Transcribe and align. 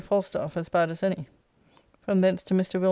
Falstaffe 0.01 0.53
t 0.55 0.59
as 0.59 0.67
bad 0.67 0.89
as 0.89 1.03
any. 1.03 1.27
From 2.01 2.21
thence 2.21 2.41
to 2.41 2.55
Mr. 2.55 2.73
Will. 2.73 2.79